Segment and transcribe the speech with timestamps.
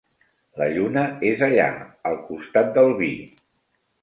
[0.61, 1.03] La lluna
[1.33, 1.67] és allà,
[2.11, 3.13] al costat del vi.